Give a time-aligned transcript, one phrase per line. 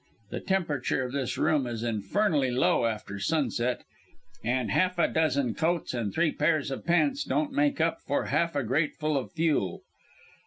[0.31, 3.83] The temperature of this room is infernally low after sunset:
[4.43, 8.55] and half a dozen coats and three pairs of pants don't make up for half
[8.55, 9.83] a grateful of fuel.